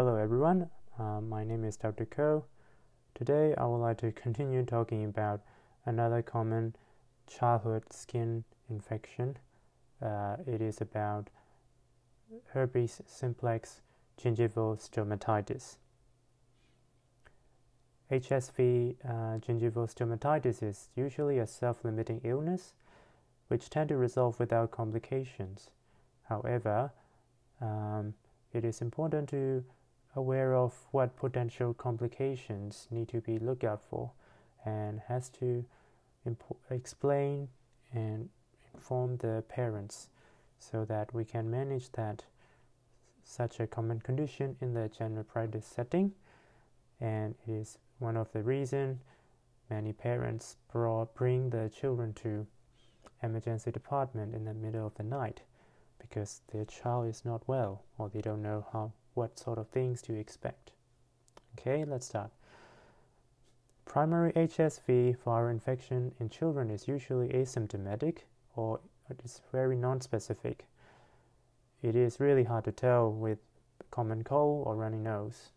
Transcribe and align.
Hello 0.00 0.16
everyone, 0.16 0.70
uh, 0.98 1.20
my 1.20 1.44
name 1.44 1.62
is 1.62 1.76
Dr. 1.76 2.06
Ko. 2.06 2.46
Today 3.14 3.54
I 3.58 3.66
would 3.66 3.82
like 3.82 3.98
to 3.98 4.10
continue 4.12 4.64
talking 4.64 5.04
about 5.04 5.42
another 5.84 6.22
common 6.22 6.74
childhood 7.26 7.92
skin 7.92 8.44
infection. 8.70 9.36
Uh, 10.00 10.36
it 10.46 10.62
is 10.62 10.80
about 10.80 11.28
herpes 12.54 13.02
simplex 13.04 13.82
gingivostomatitis. 14.18 15.76
HSV 18.10 18.94
uh, 19.04 19.10
gingivostomatitis 19.46 20.62
is 20.62 20.88
usually 20.96 21.36
a 21.36 21.46
self-limiting 21.46 22.22
illness 22.24 22.72
which 23.48 23.68
tend 23.68 23.90
to 23.90 23.98
resolve 23.98 24.40
without 24.40 24.70
complications. 24.70 25.68
However, 26.30 26.90
um, 27.60 28.14
it 28.54 28.64
is 28.64 28.80
important 28.80 29.28
to 29.28 29.62
aware 30.16 30.54
of 30.54 30.74
what 30.90 31.16
potential 31.16 31.72
complications 31.72 32.88
need 32.90 33.08
to 33.08 33.20
be 33.20 33.38
looked 33.38 33.64
out 33.64 33.82
for 33.88 34.10
and 34.64 35.00
has 35.08 35.28
to 35.28 35.64
explain 36.70 37.48
and 37.92 38.28
inform 38.74 39.16
the 39.18 39.42
parents 39.48 40.08
so 40.58 40.84
that 40.84 41.14
we 41.14 41.24
can 41.24 41.50
manage 41.50 41.90
that 41.92 42.24
such 43.24 43.60
a 43.60 43.66
common 43.66 44.00
condition 44.00 44.56
in 44.60 44.74
the 44.74 44.88
general 44.88 45.24
practice 45.24 45.66
setting. 45.66 46.12
And 47.00 47.34
it 47.46 47.52
is 47.52 47.78
one 47.98 48.16
of 48.16 48.32
the 48.32 48.42
reasons 48.42 48.98
many 49.70 49.92
parents 49.92 50.56
bring 51.14 51.50
the 51.50 51.70
children 51.70 52.12
to 52.14 52.46
emergency 53.22 53.70
department 53.70 54.34
in 54.34 54.44
the 54.44 54.54
middle 54.54 54.86
of 54.86 54.94
the 54.96 55.02
night 55.02 55.42
because 55.98 56.40
their 56.52 56.64
child 56.64 57.06
is 57.08 57.24
not 57.24 57.46
well 57.46 57.82
or 57.96 58.08
they 58.08 58.20
don't 58.20 58.42
know 58.42 58.66
how 58.72 58.92
what 59.14 59.38
sort 59.38 59.58
of 59.58 59.68
things 59.68 60.02
to 60.02 60.14
expect. 60.14 60.70
Okay, 61.58 61.84
let's 61.84 62.06
start. 62.06 62.30
Primary 63.84 64.32
HSV 64.32 65.16
viral 65.26 65.50
infection 65.50 66.12
in 66.20 66.28
children 66.28 66.70
is 66.70 66.86
usually 66.86 67.28
asymptomatic 67.28 68.18
or 68.54 68.80
it 69.08 69.20
is 69.24 69.40
very 69.50 69.76
non-specific. 69.76 70.66
It 71.82 71.96
is 71.96 72.20
really 72.20 72.44
hard 72.44 72.64
to 72.64 72.72
tell 72.72 73.10
with 73.10 73.38
common 73.90 74.22
cold 74.22 74.66
or 74.66 74.76
runny 74.76 74.98
nose. 74.98 75.50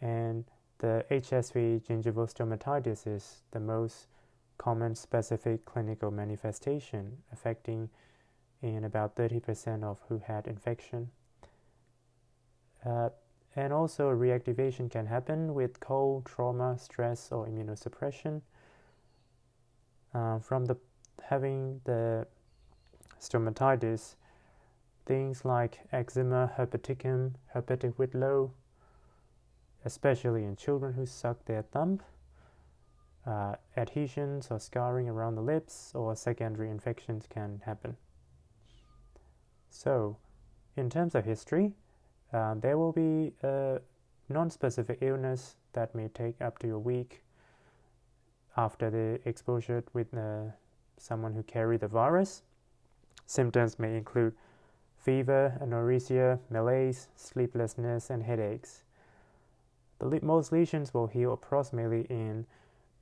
And 0.00 0.44
the 0.78 1.04
HSV 1.10 1.82
gingivostomatitis 1.82 3.06
is 3.06 3.42
the 3.50 3.60
most 3.60 4.06
common 4.56 4.94
specific 4.94 5.64
clinical 5.64 6.10
manifestation 6.10 7.18
affecting 7.32 7.90
in 8.62 8.84
about 8.84 9.16
30% 9.16 9.82
of 9.82 9.98
who 10.08 10.18
had 10.18 10.46
infection. 10.46 11.10
Uh, 12.84 13.10
and 13.56 13.72
also 13.72 14.10
reactivation 14.10 14.90
can 14.90 15.06
happen 15.06 15.54
with 15.54 15.80
cold, 15.80 16.24
trauma, 16.24 16.78
stress, 16.78 17.32
or 17.32 17.46
immunosuppression. 17.46 18.42
Uh, 20.14 20.38
from 20.38 20.64
the 20.66 20.76
having 21.22 21.80
the 21.84 22.26
stomatitis, 23.20 24.14
things 25.06 25.44
like 25.44 25.80
eczema, 25.92 26.52
herpeticum, 26.56 27.34
herpetic 27.54 27.94
whitlow, 27.94 28.52
especially 29.84 30.44
in 30.44 30.56
children 30.56 30.94
who 30.94 31.06
suck 31.06 31.44
their 31.44 31.62
thumb, 31.62 32.00
uh, 33.26 33.54
adhesions 33.76 34.48
or 34.50 34.58
scarring 34.58 35.08
around 35.08 35.34
the 35.34 35.42
lips 35.42 35.92
or 35.94 36.16
secondary 36.16 36.70
infections 36.70 37.26
can 37.28 37.60
happen. 37.64 37.96
So, 39.70 40.16
in 40.76 40.90
terms 40.90 41.14
of 41.14 41.24
history, 41.24 41.72
uh, 42.32 42.54
there 42.54 42.76
will 42.76 42.92
be 42.92 43.32
a 43.42 43.80
non-specific 44.28 44.98
illness 45.00 45.56
that 45.72 45.94
may 45.94 46.08
take 46.08 46.40
up 46.40 46.58
to 46.58 46.74
a 46.74 46.78
week 46.78 47.22
after 48.56 48.90
the 48.90 49.20
exposure 49.28 49.82
with 49.92 50.12
uh, 50.14 50.50
someone 50.98 51.32
who 51.32 51.42
carried 51.44 51.80
the 51.80 51.88
virus. 51.88 52.42
Symptoms 53.26 53.78
may 53.78 53.96
include 53.96 54.34
fever, 54.98 55.56
anorexia, 55.62 56.38
malaise, 56.50 57.08
sleeplessness, 57.16 58.10
and 58.10 58.22
headaches. 58.22 58.84
The 59.98 60.20
most 60.22 60.52
lesions 60.52 60.92
will 60.92 61.06
heal 61.06 61.32
approximately 61.32 62.06
in 62.10 62.46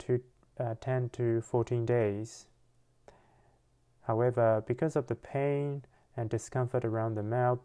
to 0.01 0.21
uh, 0.61 0.75
10 0.81 1.11
to 1.11 1.41
14 1.41 1.87
days. 1.87 2.47
However, 4.03 4.62
because 4.67 4.97
of 4.97 5.07
the 5.07 5.15
pain 5.15 5.83
and 6.19 6.29
discomfort 6.29 6.84
around 6.84 7.15
the 7.15 7.23
mouth, 7.23 7.61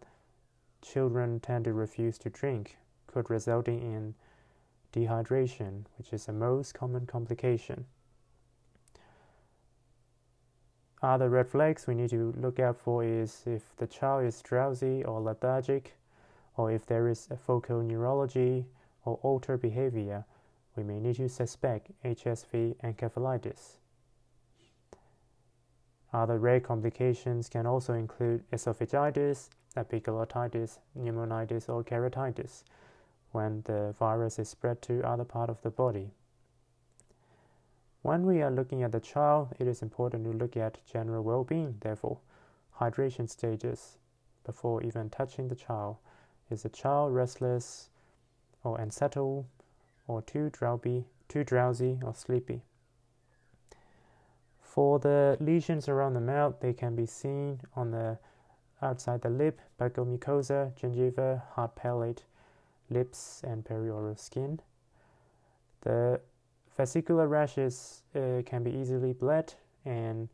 children 0.82 1.40
tend 1.40 1.66
to 1.66 1.74
refuse 1.74 2.18
to 2.20 2.30
drink, 2.30 2.78
could 3.08 3.30
resulting 3.30 3.82
in 3.82 4.14
dehydration, 4.94 5.86
which 5.98 6.14
is 6.14 6.28
the 6.28 6.34
most 6.34 6.74
common 6.74 7.06
complication. 7.08 7.86
Other 11.02 11.30
red 11.30 11.48
flags 11.48 11.88
we 11.88 11.96
need 11.96 12.12
to 12.12 12.34
look 12.38 12.60
out 12.60 12.78
for 12.78 13.04
is 13.04 13.44
if 13.46 13.76
the 13.78 13.88
child 13.88 14.26
is 14.26 14.42
drowsy 14.42 15.04
or 15.04 15.20
lethargic, 15.20 15.98
or 16.56 16.72
if 16.72 16.86
there 16.86 17.10
is 17.10 17.28
a 17.32 17.36
focal 17.36 17.82
neurology 17.82 18.66
or 19.04 19.20
altered 19.24 19.62
behavior 19.62 20.24
we 20.76 20.84
may 20.84 21.00
need 21.00 21.16
to 21.16 21.30
suspect 21.30 21.92
HSV 22.04 22.76
encephalitis. 22.78 23.78
Other 26.14 26.38
rare 26.38 26.60
complications 26.60 27.50
can 27.50 27.66
also 27.66 27.94
include 27.94 28.44
esophagitis, 28.52 29.50
epiglottitis, 29.76 30.78
pneumonitis, 30.98 31.68
or 31.68 31.84
keratitis 31.84 32.64
when 33.32 33.64
the 33.64 33.96
virus 33.98 34.38
is 34.38 34.48
spread 34.48 34.82
to 34.84 35.02
other 35.02 35.26
part 35.26 35.50
of 35.50 35.62
the 35.64 35.72
body. 35.72 36.12
When 38.04 38.26
we 38.28 38.44
are 38.44 38.52
looking 38.52 38.84
at 38.84 38.92
the 38.92 39.00
child, 39.00 39.56
it 39.60 39.68
is 39.68 39.82
important 39.82 40.26
to 40.26 40.32
look 40.32 40.56
at 40.56 40.86
general 40.86 41.24
well-being, 41.24 41.78
therefore, 41.80 42.20
hydration 42.80 43.28
stages 43.30 43.98
before 44.46 44.84
even 44.84 45.10
touching 45.10 45.48
the 45.48 45.56
child. 45.56 45.98
Is 46.52 46.64
the 46.64 46.70
child 46.70 47.16
restless 47.16 47.90
or 48.64 48.80
unsettled 48.80 49.46
or 50.08 50.22
too 50.22 50.52
drowsy, 50.52 51.06
too 51.28 51.44
drowsy 51.44 52.00
or 52.04 52.14
sleepy. 52.14 52.62
For 54.74 54.98
the 54.98 55.38
lesions 55.40 55.88
around 55.88 56.16
the 56.16 56.20
mouth, 56.20 56.56
they 56.60 56.74
can 56.74 56.96
be 56.96 57.06
seen 57.06 57.62
on 57.76 57.92
the 57.92 58.18
outside 58.82 59.22
the 59.22 59.30
lip, 59.30 59.62
buccal 59.80 60.04
mucosa, 60.04 60.74
gingiva, 60.74 61.44
hard 61.52 61.76
palate, 61.76 62.24
lips, 62.90 63.44
and 63.44 63.64
perioral 63.64 64.18
skin. 64.18 64.60
The 65.82 66.20
vesicular 66.76 67.28
rashes 67.28 68.02
uh, 68.16 68.42
can 68.48 68.64
be 68.64 68.72
easily 68.72 69.14
bled 69.14 69.54
and 69.86 70.28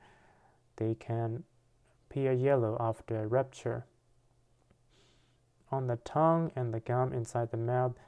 they 0.77 0.95
can 0.95 1.43
appear 2.07 2.31
yellow 2.31 2.77
after 2.79 3.27
rupture. 3.27 3.83
On 5.69 5.85
the 5.87 5.97
tongue 5.97 6.49
and 6.55 6.73
the 6.73 6.79
gum 6.79 7.11
inside 7.11 7.51
the 7.51 7.57
mouth, 7.57 7.99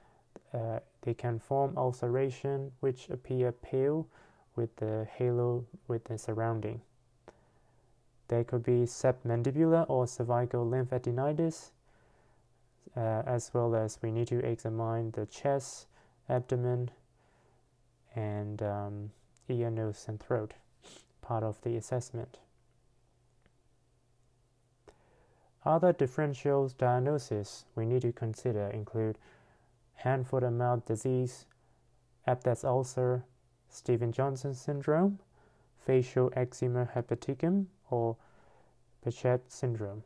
uh, 0.54 0.80
they 1.02 1.14
can 1.14 1.40
form 1.40 1.78
ulceration 1.78 2.72
which 2.80 3.10
appear 3.10 3.52
pale 3.52 4.08
with 4.56 4.76
the 4.78 5.08
halo 5.18 5.66
with 5.88 6.06
the 6.06 6.18
surrounding. 6.18 6.82
There 8.28 8.44
could 8.44 8.64
be 8.64 8.86
submandibular 8.86 9.86
or 9.90 10.08
cervical 10.08 10.66
lymphadenitis, 10.66 11.72
uh, 12.96 13.24
as 13.26 13.52
well 13.54 13.76
as 13.76 14.00
we 14.02 14.12
need 14.12 14.28
to 14.28 14.40
examine 14.40 15.12
the 15.12 15.26
chest, 15.26 15.88
abdomen, 16.30 16.92
and 18.16 18.62
um, 18.62 19.12
ear, 19.50 19.70
nose, 19.70 20.06
and 20.08 20.20
throat, 20.20 20.54
part 21.22 21.44
of 21.44 21.62
the 21.62 21.76
assessment. 21.76 22.40
Other 25.64 25.94
differential 25.94 26.70
diagnoses 26.70 27.66
we 27.76 27.86
need 27.86 28.02
to 28.02 28.12
consider 28.12 28.68
include 28.70 29.18
hand, 29.96 30.28
foot, 30.28 30.44
and 30.44 30.58
mouth 30.58 30.86
disease, 30.86 31.46
Ebdet's 32.28 32.64
ulcer, 32.64 33.26
Steven 33.72 34.12
Johnson 34.12 34.54
syndrome, 34.54 35.20
facial 35.86 36.32
eczema 36.36 36.88
herpeticum, 36.94 37.66
or 37.90 38.18
Behçet 39.06 39.40
syndrome. 39.48 40.04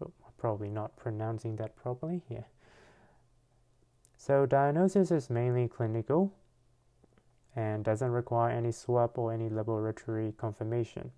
Oh, 0.00 0.12
probably 0.38 0.70
not 0.70 0.96
pronouncing 0.96 1.56
that 1.56 1.74
properly 1.74 2.22
here. 2.28 2.44
So 4.16 4.46
diagnosis 4.46 5.10
is 5.10 5.28
mainly 5.28 5.68
clinical 5.68 6.32
and 7.56 7.84
doesn't 7.84 8.10
require 8.10 8.50
any 8.50 8.72
swab 8.72 9.18
or 9.18 9.32
any 9.32 9.48
laboratory 9.48 10.32
confirmation. 10.36 11.10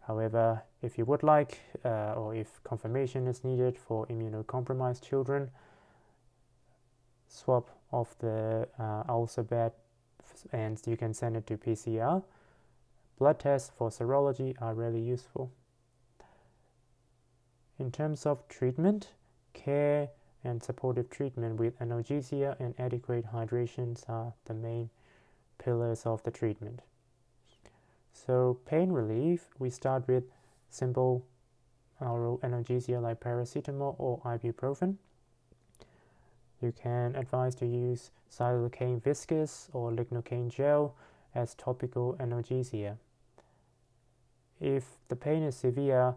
However, 0.00 0.62
if 0.82 0.98
you 0.98 1.04
would 1.04 1.22
like 1.22 1.60
uh, 1.84 2.14
or 2.14 2.34
if 2.34 2.62
confirmation 2.62 3.26
is 3.26 3.42
needed 3.42 3.76
for 3.76 4.06
immunocompromised 4.06 5.02
children, 5.02 5.50
swab 7.28 7.66
of 7.92 8.14
the 8.18 8.68
uh, 8.78 9.02
ulcer 9.08 9.42
bed 9.42 9.72
and 10.52 10.80
you 10.86 10.96
can 10.96 11.14
send 11.14 11.36
it 11.36 11.46
to 11.46 11.56
PCR. 11.56 12.22
Blood 13.18 13.38
tests 13.38 13.70
for 13.76 13.90
serology 13.90 14.54
are 14.60 14.74
really 14.74 15.00
useful. 15.00 15.50
In 17.78 17.90
terms 17.90 18.26
of 18.26 18.46
treatment, 18.48 19.10
care 19.52 20.08
and 20.44 20.62
supportive 20.62 21.10
treatment 21.10 21.58
with 21.58 21.78
analgesia 21.78 22.58
and 22.60 22.74
adequate 22.78 23.26
hydrations 23.32 24.04
are 24.08 24.32
the 24.44 24.54
main 24.54 24.90
pillars 25.58 26.06
of 26.06 26.22
the 26.22 26.30
treatment. 26.30 26.80
So, 28.12 28.58
pain 28.64 28.92
relief, 28.92 29.50
we 29.58 29.70
start 29.70 30.08
with 30.08 30.24
simple 30.70 31.24
oral 32.00 32.38
analgesia 32.38 33.00
like 33.00 33.20
paracetamol 33.20 33.94
or 33.98 34.20
ibuprofen. 34.24 34.96
You 36.62 36.72
can 36.72 37.14
advise 37.14 37.54
to 37.56 37.66
use 37.66 38.10
xylocaine 38.30 39.02
viscous 39.02 39.68
or 39.72 39.90
lignocaine 39.90 40.48
gel 40.48 40.94
as 41.34 41.54
topical 41.54 42.16
analgesia. 42.18 42.96
If 44.60 44.84
the 45.08 45.16
pain 45.16 45.42
is 45.42 45.56
severe, 45.56 46.14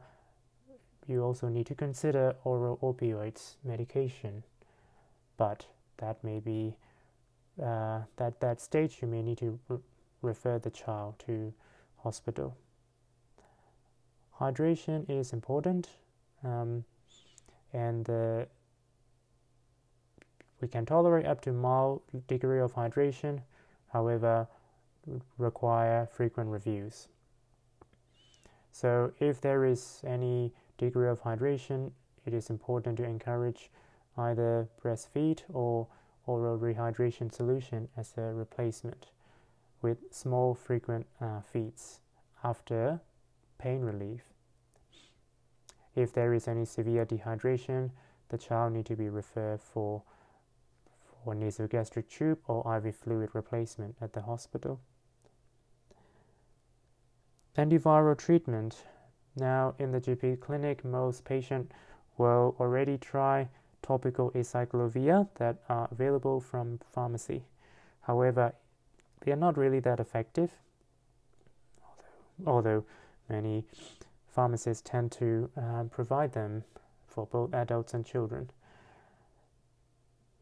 you 1.08 1.24
also 1.24 1.50
need 1.50 1.66
to 1.66 1.76
consider 1.76 2.36
oral 2.44 2.78
opioids 2.78 3.56
medication, 3.66 4.44
but 5.38 5.66
that 5.98 6.24
may 6.24 6.40
be 6.40 6.78
uh, 7.62 8.02
that 8.16 8.40
that 8.40 8.62
stage 8.62 9.00
you 9.02 9.08
may 9.08 9.22
need 9.22 9.38
to 9.40 9.60
re- 9.68 9.80
refer 10.22 10.60
the 10.60 10.70
child 10.70 11.16
to 11.26 11.54
hospital. 11.98 12.56
Hydration 14.40 15.10
is 15.10 15.34
important, 15.34 15.90
um, 16.46 16.86
and 17.74 18.10
uh, 18.10 18.46
we 20.62 20.68
can 20.68 20.86
tolerate 20.86 21.26
up 21.26 21.42
to 21.42 21.52
mild 21.52 22.02
degree 22.28 22.60
of 22.60 22.74
hydration. 22.74 23.42
However, 23.92 24.48
require 25.38 26.08
frequent 26.12 26.50
reviews. 26.50 27.08
So, 28.72 29.12
if 29.20 29.42
there 29.42 29.66
is 29.66 30.02
any 30.06 30.54
degree 30.78 31.10
of 31.10 31.22
hydration, 31.22 31.92
it 32.26 32.34
is 32.34 32.50
important 32.50 32.98
to 32.98 33.04
encourage 33.04 33.70
either 34.18 34.68
breastfeed 34.82 35.42
or 35.52 35.88
oral 36.26 36.60
rehydration 36.60 37.34
solution 37.34 37.88
as 37.98 38.14
a 38.18 38.34
replacement 38.34 39.08
with 39.82 39.98
small 40.12 40.54
frequent 40.54 41.08
uh, 41.20 41.42
feeds 41.42 42.00
after 42.44 43.00
pain 43.58 43.82
relief. 43.82 44.22
If 45.96 46.14
there 46.14 46.34
is 46.34 46.48
any 46.48 46.66
severe 46.66 47.06
dehydration, 47.06 47.92
the 48.30 48.38
child 48.38 48.74
need 48.74 48.86
to 48.86 48.96
be 48.96 49.10
referred 49.10 49.60
for 49.60 50.04
for 51.24 51.36
nasogastric 51.36 52.10
tube 52.10 52.40
or 52.48 52.78
IV 52.78 52.96
fluid 52.96 53.30
replacement 53.34 53.96
at 54.02 54.14
the 54.14 54.22
hospital. 54.22 54.80
Antiviral 57.58 58.18
treatment. 58.18 58.84
Now, 59.36 59.76
in 59.80 59.92
the 59.92 60.00
GP 60.00 60.40
clinic, 60.40 60.84
most 60.86 61.26
patients 61.26 61.74
will 62.18 62.56
already 62.60 62.98
try 62.98 63.48
topical 63.82 64.32
acyclovir 64.32 65.28
that 65.36 65.58
are 65.70 65.88
available 65.92 66.40
from 66.40 66.80
pharmacy. 66.92 67.44
However, 68.02 68.54
they 69.22 69.32
are 69.32 69.38
not 69.38 69.58
really 69.58 69.80
that 69.82 70.00
effective, 70.00 70.52
although, 72.46 72.52
although 72.52 72.86
many 73.30 73.66
pharmacists 74.28 74.88
tend 74.90 75.12
to 75.12 75.50
uh, 75.58 75.84
provide 75.84 76.34
them 76.34 76.64
for 77.08 77.26
both 77.28 77.54
adults 77.54 77.94
and 77.94 78.06
children. 78.06 78.50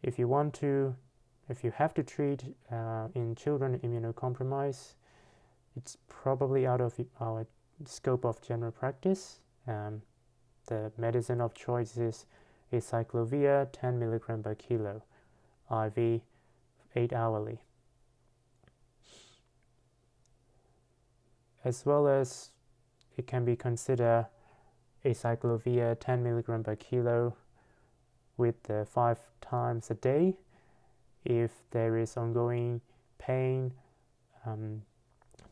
If 0.07 0.17
you 0.17 0.29
want 0.29 0.53
to, 0.61 0.95
if 1.49 1.65
you 1.65 1.71
have 1.71 1.93
to 1.95 2.01
treat 2.01 2.55
uh, 2.71 3.09
in 3.13 3.35
children 3.35 3.77
immunocompromised, 3.79 4.93
it's 5.75 5.97
probably 6.07 6.65
out 6.65 6.79
of 6.79 6.93
our 7.19 7.45
scope 7.83 8.23
of 8.23 8.41
general 8.41 8.71
practice. 8.71 9.41
Um, 9.67 10.01
the 10.67 10.93
medicine 10.97 11.41
of 11.41 11.53
choice 11.53 11.97
is 11.97 12.25
acyclovir 12.71 13.67
10 13.73 13.99
milligram 13.99 14.43
per 14.43 14.55
kilo, 14.55 15.03
IV 15.69 16.21
8 16.95 17.11
hourly. 17.11 17.59
As 21.65 21.85
well 21.85 22.07
as 22.07 22.51
it 23.17 23.27
can 23.27 23.43
be 23.43 23.57
considered 23.57 24.27
acyclovir 25.03 25.99
10 25.99 26.23
milligram 26.23 26.63
per 26.63 26.77
kilo 26.77 27.35
with 28.37 28.69
uh, 28.69 28.85
five 28.85 29.19
times 29.41 29.89
a 29.91 29.95
day 29.95 30.37
if 31.25 31.51
there 31.71 31.97
is 31.97 32.15
ongoing 32.15 32.79
pain, 33.17 33.73
um, 34.45 34.81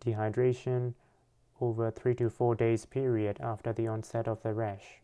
dehydration 0.05 0.93
over 1.59 1.91
three 1.91 2.15
to 2.15 2.29
four 2.29 2.55
days 2.55 2.85
period 2.85 3.37
after 3.41 3.73
the 3.73 3.87
onset 3.87 4.27
of 4.27 4.41
the 4.43 4.53
rash. 4.53 5.01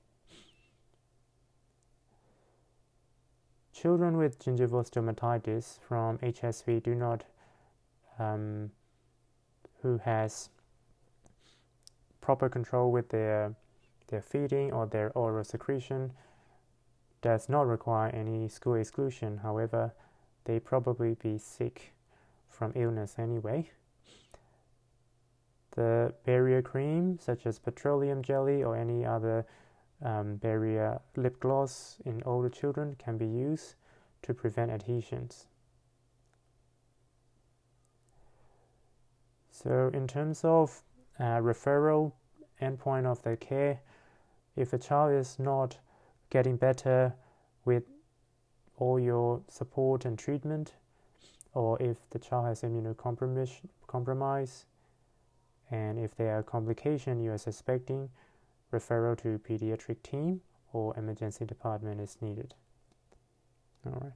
Children 3.74 4.18
with 4.18 4.40
gingivostomatitis 4.40 5.80
from 5.80 6.18
HSV 6.20 6.84
do 6.84 6.94
not, 6.94 7.24
um, 8.20 8.72
who 9.82 9.98
has 9.98 10.50
proper 12.22 12.48
control 12.48 12.92
with 12.92 13.10
their 13.10 13.56
their 14.08 14.22
feeding 14.22 14.72
or 14.74 14.86
their 14.86 15.10
oral 15.14 15.44
secretion, 15.44 16.12
does 17.22 17.50
not 17.50 17.68
require 17.68 18.10
any 18.10 18.48
school 18.48 18.76
exclusion. 18.76 19.38
However, 19.38 19.94
they 20.46 20.60
probably 20.60 21.16
be 21.16 21.38
sick 21.38 21.94
from 22.50 22.74
illness 22.76 23.16
anyway. 23.18 23.70
The 25.72 26.14
barrier 26.26 26.62
cream, 26.62 27.18
such 27.20 27.46
as 27.46 27.60
petroleum 27.60 28.24
jelly 28.24 28.64
or 28.64 28.76
any 28.76 29.06
other 29.06 29.46
um, 30.04 30.36
barrier 30.36 31.00
lip 31.16 31.40
gloss 31.40 31.98
in 32.06 32.22
older 32.26 32.50
children, 32.50 32.96
can 32.98 33.18
be 33.18 33.28
used 33.28 33.76
to 34.24 34.34
prevent 34.34 34.72
adhesions. 34.72 35.48
So, 39.52 39.92
in 39.94 40.08
terms 40.08 40.44
of 40.44 40.82
uh, 41.20 41.40
referral 41.40 42.14
endpoint 42.62 43.06
of 43.06 43.22
the 43.22 43.38
care, 43.38 43.80
if 44.56 44.74
a 44.74 44.78
child 44.78 45.14
is 45.14 45.38
not 45.40 45.78
getting 46.32 46.58
better 46.58 47.14
with 47.64 47.84
all 48.78 49.00
your 49.00 49.42
support 49.48 50.06
and 50.06 50.18
treatment, 50.18 50.74
or 51.54 51.80
if 51.80 51.98
the 52.10 52.18
child 52.18 52.48
has 52.48 52.64
immunocompromise, 52.64 54.66
and 55.70 56.00
if 56.00 56.16
there 56.16 56.36
are 56.36 56.42
complications 56.42 57.24
you 57.24 57.32
are 57.32 57.38
suspecting, 57.38 58.10
referral 58.74 59.16
to 59.22 59.40
pediatric 59.48 60.02
team 60.02 60.42
or 60.74 60.98
emergency 60.98 61.46
department 61.46 62.02
is 62.02 62.18
needed. 62.22 62.56
All 63.86 64.00
right. 64.02 64.14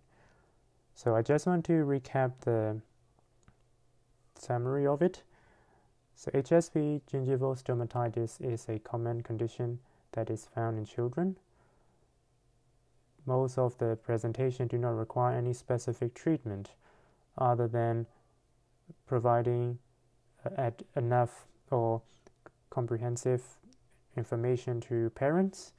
So 0.95 1.15
I 1.15 1.21
just 1.21 1.45
want 1.45 1.63
to 1.65 1.85
recap 1.85 2.31
the 2.41 2.81
summary 4.39 4.87
of 4.87 5.01
it. 5.01 5.23
So 6.15 6.31
HSV 6.31 7.01
gingivostomatitis 7.11 8.39
is 8.39 8.69
a 8.69 8.79
common 8.79 9.21
condition 9.21 9.79
that 10.13 10.29
is 10.29 10.47
found 10.55 10.77
in 10.77 10.85
children. 10.85 11.35
Most 13.25 13.57
of 13.57 13.77
the 13.77 13.95
presentation 13.95 14.67
do 14.67 14.77
not 14.77 14.89
require 14.89 15.35
any 15.35 15.53
specific 15.53 16.13
treatment 16.13 16.71
other 17.37 17.67
than 17.67 18.05
providing 19.07 19.79
uh, 20.57 20.71
enough 20.95 21.47
or 21.71 22.01
comprehensive 22.69 23.41
information 24.15 24.79
to 24.81 25.09
parents, 25.11 25.73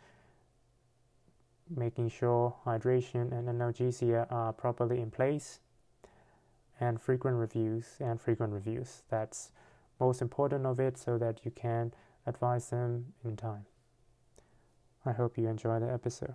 making 1.75 2.09
sure 2.09 2.55
hydration 2.67 3.33
and 3.33 3.49
analgesia 3.49 4.27
are 4.31 4.53
properly 4.53 5.01
in 5.01 5.11
place, 5.11 5.61
and 6.81 7.01
frequent 7.01 7.37
reviews 7.37 7.97
and 8.01 8.21
frequent 8.21 8.53
reviews. 8.53 9.03
That's 9.09 9.51
most 10.01 10.21
important 10.21 10.67
of 10.67 10.81
it 10.81 10.99
so 10.99 11.17
that 11.19 11.45
you 11.45 11.51
can 11.51 11.93
advise 12.27 12.71
them 12.71 13.15
in 13.25 13.37
time. 13.37 13.67
I 15.05 15.13
hope 15.13 15.39
you 15.39 15.49
enjoy 15.49 15.79
the 15.79 15.91
episode. 15.91 16.35